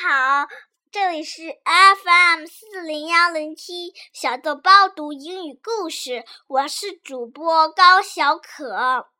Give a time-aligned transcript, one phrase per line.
[0.00, 0.48] 好，
[0.90, 9.10] 这里是 FM 四零幺零七小豆包读英语故事，我是主播高小可。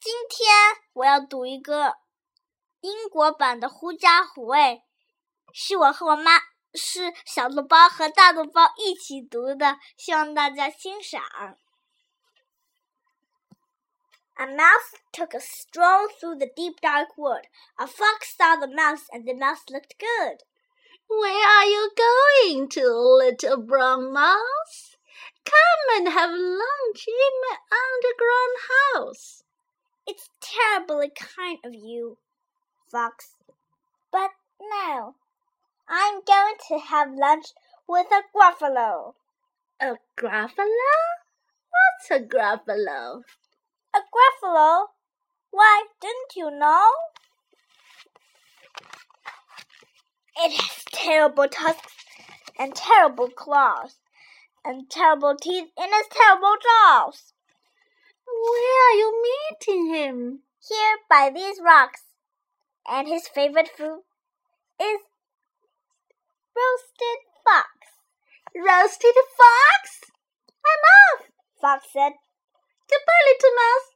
[0.00, 0.46] 今天
[0.92, 1.96] 我要读一个
[2.80, 4.58] 英国版的《狐假虎威》，
[5.52, 6.38] 是我和我妈
[6.72, 11.20] 是小豆包和大豆包一起读的，希望大家欣赏。
[14.42, 17.42] A mouse took a stroll through the deep dark wood.
[17.78, 20.38] A fox saw the mouse, and the mouse looked good.
[21.08, 24.96] Where are you going to, little brown mouse?
[25.44, 28.56] Come and have lunch in my underground
[28.96, 29.44] house.
[30.08, 32.18] It's terribly kind of you,
[32.90, 33.36] Fox.
[34.10, 35.14] But no,
[35.88, 37.46] I'm going to have lunch
[37.86, 39.14] with a Gruffalo.
[39.80, 40.96] A Gruffalo?
[41.70, 43.22] What's a Gruffalo?
[43.94, 44.86] A Gruffalo?
[45.50, 46.88] Why, didn't you know?
[50.36, 51.92] It has terrible tusks
[52.58, 53.96] and terrible claws
[54.64, 57.34] and terrible teeth in its terrible jaws.
[58.26, 60.40] Where are you meeting him?
[60.66, 62.02] Here by these rocks.
[62.88, 64.00] And his favorite food
[64.80, 65.00] is
[66.56, 67.68] roasted fox.
[68.54, 70.12] Roasted fox?
[70.64, 71.26] I'm off,
[71.60, 72.12] Fox said,
[72.92, 73.88] Goodbye, little mouse.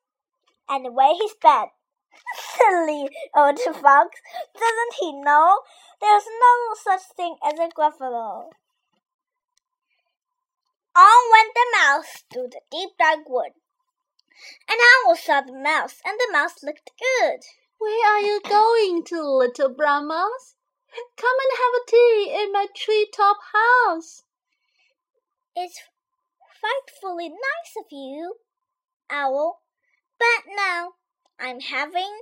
[0.68, 1.68] and away he sped.
[2.56, 4.20] Silly old fox,
[4.54, 5.60] doesn't he know
[6.00, 8.50] there's no such thing as a Gruffalo?
[10.96, 13.52] On went the mouse through the deep dark wood.
[14.68, 17.40] An owl saw the mouse, and the mouse looked good.
[17.78, 20.54] Where are you going to, little brown mouse?
[21.16, 24.22] Come and have a tea in my treetop house.
[25.54, 25.82] It's
[26.60, 28.36] frightfully nice of you,
[29.10, 29.60] Owl,
[30.18, 30.92] but now
[31.38, 32.20] I'm having.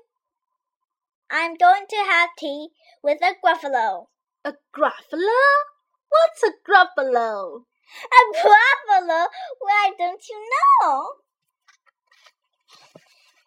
[1.30, 2.68] I'm going to have tea
[3.02, 4.06] with a Gruffalo.
[4.44, 5.42] A Gruffalo?
[6.08, 7.64] What's a Gruffalo?
[8.04, 9.26] A Gruffalo?
[9.60, 10.48] Why don't you
[10.82, 11.08] know?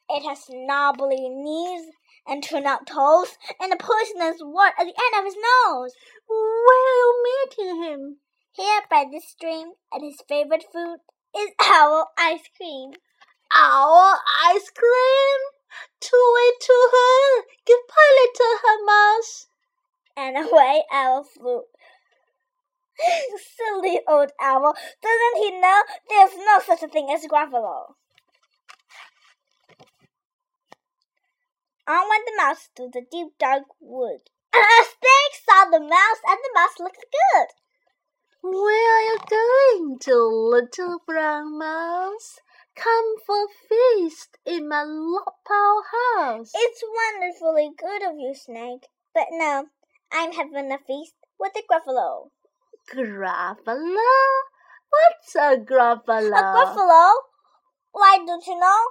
[0.09, 1.91] It has knobbly knees
[2.27, 5.93] and turn out toes and a poisonous wart at the end of his nose.
[6.27, 8.17] Where are you meeting him?
[8.53, 10.97] Here by this stream, and his favorite food
[11.37, 12.93] is owl ice cream.
[13.55, 15.39] Our ice cream?
[15.99, 17.43] To it to her.
[17.65, 19.47] Goodbye, little her mouse.
[20.15, 21.63] And away owl flew.
[23.55, 27.93] Silly old owl, doesn't he know there's no such a thing as Gruffalo?
[31.87, 34.19] On went the mouse through the deep dark wood.
[34.53, 37.47] A snake saw the mouse, and the mouse looked good.
[38.41, 42.39] Where are you going to, little brown mouse?
[42.77, 44.83] Come for a feast in my
[45.47, 46.51] pile house.
[46.53, 48.85] It's wonderfully good of you, Snake.
[49.15, 49.65] But no,
[50.11, 52.29] I'm having a feast with the Gruffalo.
[52.93, 53.97] Gruffalo?
[54.91, 56.29] What's a Gruffalo?
[56.29, 57.13] A Gruffalo?
[57.93, 58.81] Why don't you know?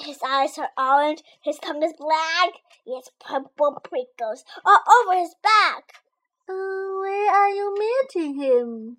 [0.00, 2.54] His eyes are orange, his tongue is black,
[2.84, 6.00] he has purple prickles all over his back.
[6.48, 6.54] Uh,
[7.00, 8.96] where are you meeting him?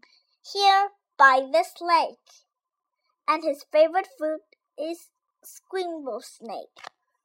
[0.53, 2.45] Here by this lake.
[3.27, 4.39] And his favorite food
[4.77, 5.09] is
[5.43, 6.79] Scrimble Snake.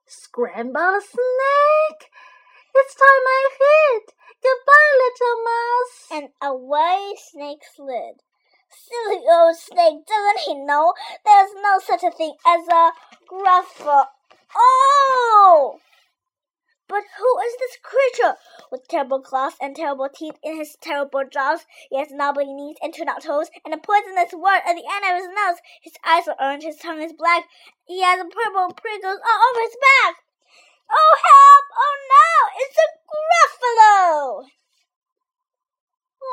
[0.07, 2.11] Scramble snake?
[2.75, 4.15] It's time I hit.
[4.43, 6.07] Goodbye, little mouse.
[6.11, 8.23] And away Snake slid.
[8.71, 12.93] Silly old snake, doesn't he know there's no such a thing as a
[13.29, 14.07] gruffalo?
[14.57, 15.81] Oh!
[17.51, 18.37] Is this creature
[18.71, 21.67] with terrible claws and terrible teeth in his terrible jaws?
[21.91, 25.03] He has knobbly knees and turned out toes and a poisonous wart at the end
[25.03, 25.59] of his nose.
[25.83, 27.49] His eyes are orange, his tongue is black.
[27.87, 30.23] He has purple prickles all over his back.
[30.93, 31.67] Oh help!
[31.75, 32.31] Oh no!
[32.63, 34.47] It's a gruffalo!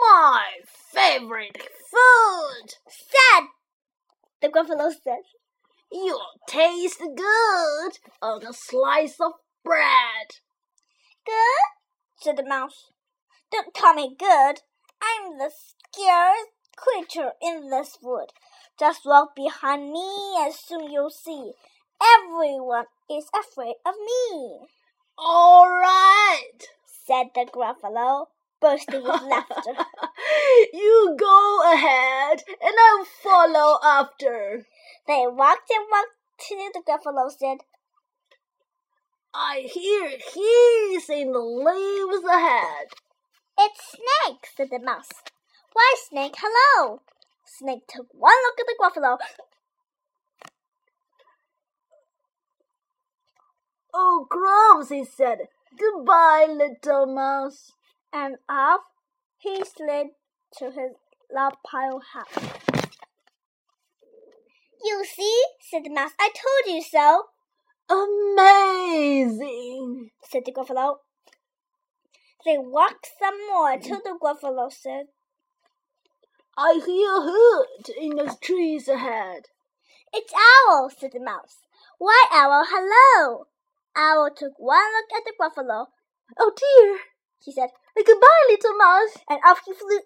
[0.01, 0.45] My
[0.93, 2.75] favorite food.
[2.87, 3.45] Sad,
[4.39, 5.25] the gruffalo said.
[5.91, 9.31] You'll taste good oh, on a slice of
[9.63, 10.27] bread.
[11.27, 11.67] Good?
[12.15, 12.91] said the mouse.
[13.51, 14.61] Don't call me good.
[15.01, 18.31] I'm the scariest creature in this wood.
[18.79, 21.51] Just walk behind me and soon you'll see.
[22.01, 24.59] Everyone is afraid of me,
[25.17, 26.59] All right.
[26.85, 28.27] said the Gruffalo,
[28.61, 29.73] bursting with laughter.
[30.73, 34.65] you go ahead and I'll follow after.
[35.07, 37.59] They walked and walked till the Gruffalo said,
[39.39, 42.87] I hear he's in the leaves ahead.
[43.59, 45.11] It's Snake, said the mouse.
[45.73, 47.01] Why, Snake, hello.
[47.45, 49.17] Snake took one look at the Gruffalo
[53.93, 55.49] Oh, crumbs, he said.
[55.77, 57.73] Goodbye, little mouse.
[58.11, 58.81] And off
[59.37, 60.07] he slid
[60.57, 60.93] to his
[61.31, 62.49] log pile house.
[64.83, 67.25] You see, said the mouse, I told you so,
[67.89, 69.31] Amazing.
[70.23, 70.97] said the Gruffalo.
[72.45, 75.07] They walked some more till the Gruffalo said,
[76.57, 79.47] I hear a hoot in the trees ahead.
[80.13, 81.57] It's Owl, said the mouse.
[81.97, 83.47] Why, Owl, hello!
[83.95, 85.87] Owl took one look at the Gruffalo,
[86.39, 86.99] Oh dear.
[87.43, 89.17] he said, Goodbye, little mouse.
[89.29, 89.99] and off he flew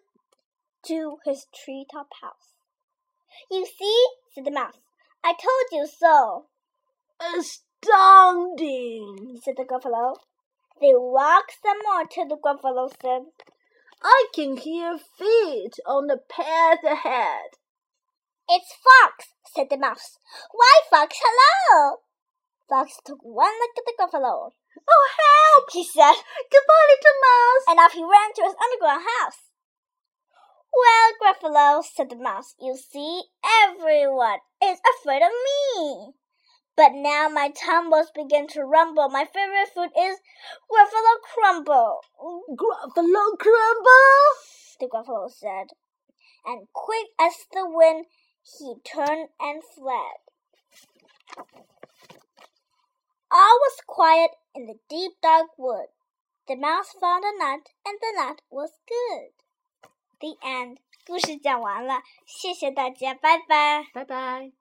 [0.88, 2.54] to his treetop house.
[3.50, 4.80] You see, said the mouse,
[5.24, 6.48] I told you so,
[7.84, 9.40] Astounding.
[9.44, 10.16] said the Gruffalo.
[10.80, 13.26] They walked some more till the Gruffalo said,
[14.04, 17.52] I can hear feet on the path ahead.
[18.50, 20.18] It's Fox, said the mouse.
[20.52, 21.98] Why, Fox, hello!
[22.70, 24.52] Fox took one look at the Gruffalo,
[24.90, 25.70] Oh, help!
[25.72, 26.16] he said,
[26.52, 27.66] Goodbye, little mouse.
[27.68, 29.50] and off he ran to his underground house.
[30.74, 33.24] Well, Gruffalo, said the mouse, you see,
[33.66, 36.14] everyone is afraid of me.
[36.77, 39.09] But now my tumbles begin to rumble.
[39.09, 40.21] My favorite food is
[40.71, 42.01] Gruffalo Crumble,
[42.55, 44.37] Gruffalo crumble.
[44.79, 45.69] the Gruffalo said.
[46.45, 48.07] And quick as the wind,
[48.43, 50.21] he turned and fled.
[53.31, 55.87] All was quiet in the deep dark wood.
[56.47, 59.33] The mouse found a nut, and the nut was good.
[60.21, 60.79] The end.
[61.07, 63.87] 故事讲完了，谢谢大家，拜拜。
[63.93, 64.60] 拜拜。